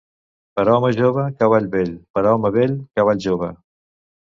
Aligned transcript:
Per 0.59 0.63
a 0.63 0.77
home 0.77 0.89
jove, 0.99 1.25
cavall 1.43 1.69
vell; 1.77 1.93
per 2.17 2.25
a 2.25 2.33
home 2.39 2.53
vell, 2.59 2.75
cavall 3.01 3.25
jove. 3.29 3.55